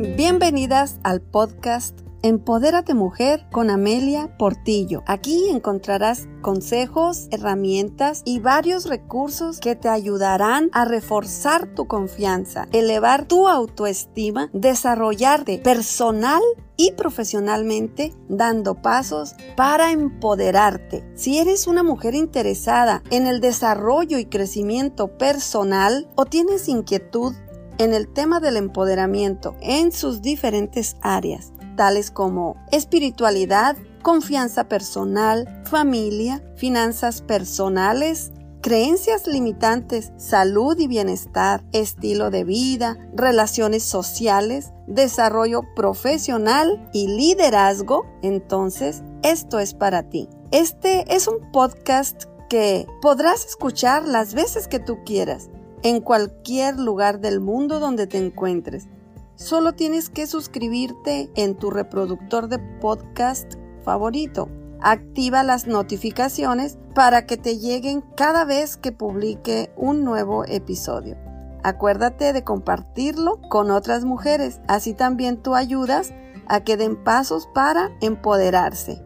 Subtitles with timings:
[0.00, 5.02] Bienvenidas al podcast Empodérate Mujer con Amelia Portillo.
[5.06, 13.28] Aquí encontrarás consejos, herramientas y varios recursos que te ayudarán a reforzar tu confianza, elevar
[13.28, 16.40] tu autoestima, desarrollarte personal
[16.78, 21.04] y profesionalmente dando pasos para empoderarte.
[21.14, 27.34] Si eres una mujer interesada en el desarrollo y crecimiento personal o tienes inquietud
[27.80, 36.42] en el tema del empoderamiento en sus diferentes áreas, tales como espiritualidad, confianza personal, familia,
[36.56, 47.08] finanzas personales, creencias limitantes, salud y bienestar, estilo de vida, relaciones sociales, desarrollo profesional y
[47.08, 50.28] liderazgo, entonces esto es para ti.
[50.50, 55.48] Este es un podcast que podrás escuchar las veces que tú quieras,
[55.82, 58.88] en cualquier lugar del mundo donde te encuentres.
[59.34, 63.54] Solo tienes que suscribirte en tu reproductor de podcast
[63.84, 64.48] favorito.
[64.82, 71.16] Activa las notificaciones para que te lleguen cada vez que publique un nuevo episodio.
[71.62, 76.12] Acuérdate de compartirlo con otras mujeres, así también tú ayudas
[76.48, 79.02] a que den pasos para empoderarse.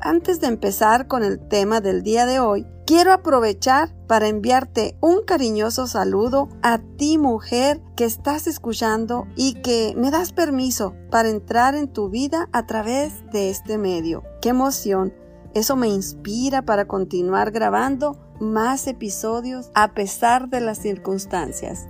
[0.00, 5.22] Antes de empezar con el tema del día de hoy, quiero aprovechar para enviarte un
[5.24, 11.74] cariñoso saludo a ti mujer que estás escuchando y que me das permiso para entrar
[11.74, 14.24] en tu vida a través de este medio.
[14.40, 15.12] ¡Qué emoción!
[15.54, 21.86] Eso me inspira para continuar grabando más episodios a pesar de las circunstancias.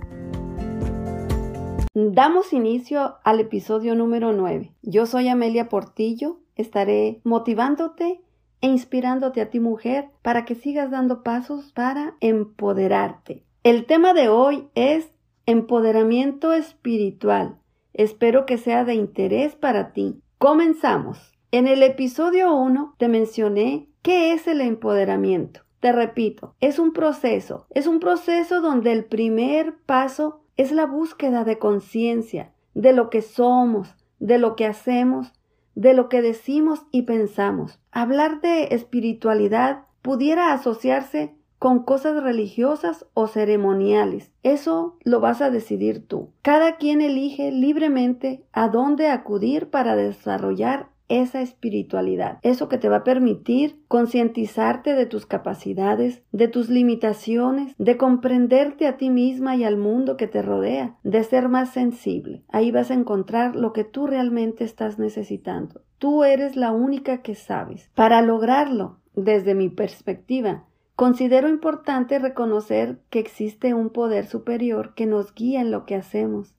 [1.93, 4.73] Damos inicio al episodio número 9.
[4.83, 8.21] Yo soy Amelia Portillo estaré motivándote
[8.61, 13.43] e inspirándote a ti mujer para que sigas dando pasos para empoderarte.
[13.63, 15.09] El tema de hoy es
[15.45, 17.57] empoderamiento espiritual.
[17.93, 20.21] Espero que sea de interés para ti.
[20.37, 21.33] Comenzamos.
[21.51, 25.61] En el episodio 1 te mencioné qué es el empoderamiento.
[25.79, 31.45] Te repito, es un proceso, es un proceso donde el primer paso es la búsqueda
[31.45, 35.31] de conciencia de lo que somos, de lo que hacemos
[35.75, 37.79] de lo que decimos y pensamos.
[37.91, 44.31] Hablar de espiritualidad pudiera asociarse con cosas religiosas o ceremoniales.
[44.43, 46.29] Eso lo vas a decidir tú.
[46.41, 52.39] Cada quien elige libremente a dónde acudir para desarrollar esa espiritualidad.
[52.41, 58.87] Eso que te va a permitir concientizarte de tus capacidades, de tus limitaciones, de comprenderte
[58.87, 62.43] a ti misma y al mundo que te rodea, de ser más sensible.
[62.47, 65.81] Ahí vas a encontrar lo que tú realmente estás necesitando.
[65.97, 67.89] Tú eres la única que sabes.
[67.95, 70.63] Para lograrlo, desde mi perspectiva,
[70.99, 76.53] Considero importante reconocer que existe un poder superior que nos guía en lo que hacemos,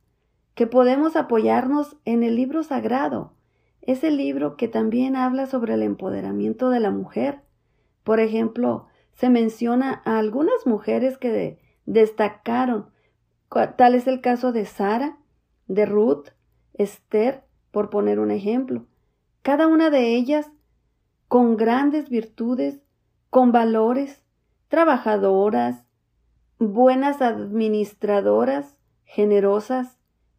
[0.54, 3.34] que podemos apoyarnos en el libro sagrado,
[3.82, 7.40] es el libro que también habla sobre el empoderamiento de la mujer.
[8.04, 12.90] Por ejemplo, se menciona a algunas mujeres que destacaron,
[13.76, 15.18] tal es el caso de Sara,
[15.66, 16.28] de Ruth,
[16.74, 18.86] Esther, por poner un ejemplo.
[19.42, 20.50] Cada una de ellas
[21.28, 22.80] con grandes virtudes,
[23.30, 24.22] con valores,
[24.68, 25.84] trabajadoras,
[26.58, 29.96] buenas administradoras, generosas,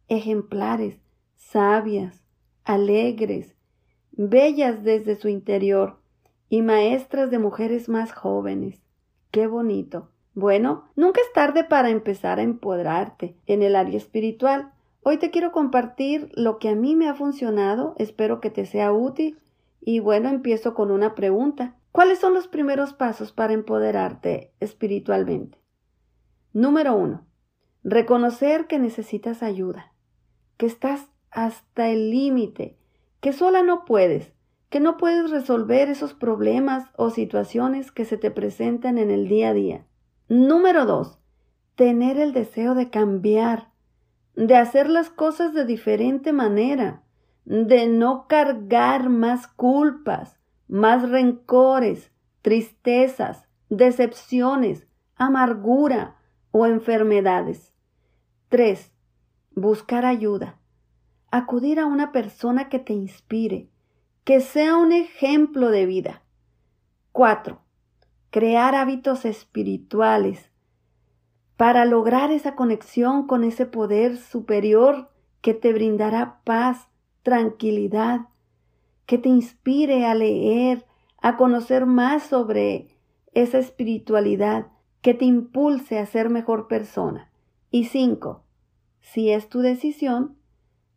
[0.08, 1.00] ejemplares,
[1.36, 2.21] sabias,
[2.64, 3.54] alegres,
[4.12, 5.98] bellas desde su interior
[6.48, 8.82] y maestras de mujeres más jóvenes.
[9.30, 10.10] Qué bonito.
[10.34, 14.72] Bueno, nunca es tarde para empezar a empoderarte en el área espiritual.
[15.02, 18.92] Hoy te quiero compartir lo que a mí me ha funcionado, espero que te sea
[18.92, 19.38] útil.
[19.80, 21.76] Y bueno, empiezo con una pregunta.
[21.90, 25.58] ¿Cuáles son los primeros pasos para empoderarte espiritualmente?
[26.52, 27.26] Número uno,
[27.82, 29.92] reconocer que necesitas ayuda,
[30.56, 32.76] que estás hasta el límite,
[33.20, 34.32] que sola no puedes,
[34.68, 39.48] que no puedes resolver esos problemas o situaciones que se te presentan en el día
[39.48, 39.86] a día.
[40.28, 41.18] Número dos,
[41.74, 43.70] tener el deseo de cambiar,
[44.36, 47.02] de hacer las cosas de diferente manera,
[47.44, 50.38] de no cargar más culpas,
[50.68, 54.86] más rencores, tristezas, decepciones,
[55.16, 56.16] amargura
[56.50, 57.72] o enfermedades.
[58.48, 58.92] Tres,
[59.54, 60.61] buscar ayuda
[61.32, 63.68] acudir a una persona que te inspire,
[64.22, 66.22] que sea un ejemplo de vida.
[67.10, 67.58] 4.
[68.30, 70.50] Crear hábitos espirituales
[71.56, 76.88] para lograr esa conexión con ese poder superior que te brindará paz,
[77.22, 78.28] tranquilidad,
[79.06, 80.84] que te inspire a leer,
[81.22, 82.98] a conocer más sobre
[83.32, 84.66] esa espiritualidad,
[85.00, 87.32] que te impulse a ser mejor persona.
[87.70, 88.44] Y cinco,
[89.00, 90.36] si es tu decisión,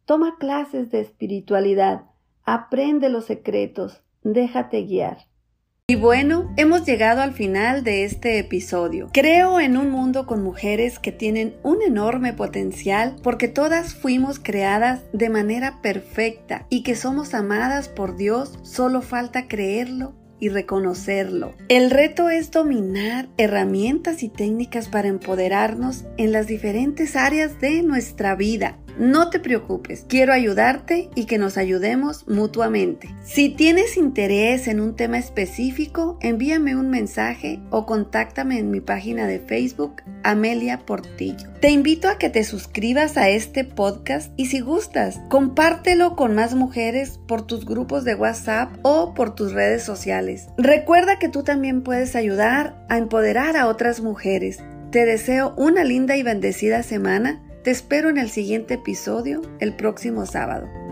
[0.05, 2.03] Toma clases de espiritualidad,
[2.43, 5.17] aprende los secretos, déjate guiar.
[5.87, 9.09] Y bueno, hemos llegado al final de este episodio.
[9.13, 15.01] Creo en un mundo con mujeres que tienen un enorme potencial porque todas fuimos creadas
[15.11, 21.55] de manera perfecta y que somos amadas por Dios, solo falta creerlo y reconocerlo.
[21.67, 28.35] El reto es dominar herramientas y técnicas para empoderarnos en las diferentes áreas de nuestra
[28.35, 33.09] vida no te preocupes, quiero ayudarte y que nos ayudemos mutuamente.
[33.23, 39.27] Si tienes interés en un tema específico, envíame un mensaje o contáctame en mi página
[39.27, 41.49] de Facebook, Amelia Portillo.
[41.59, 46.55] Te invito a que te suscribas a este podcast y si gustas, compártelo con más
[46.55, 50.47] mujeres por tus grupos de WhatsApp o por tus redes sociales.
[50.57, 54.59] Recuerda que tú también puedes ayudar a empoderar a otras mujeres.
[54.91, 60.27] Te deseo una linda y bendecida semana te espero en el siguiente episodio el próximo
[60.27, 60.84] sábado.